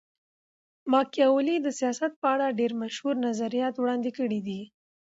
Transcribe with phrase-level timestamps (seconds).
[0.91, 4.61] ماکیاولي د سیاست په اړه ډېر مشهور نظریات وړاندي کړي دي.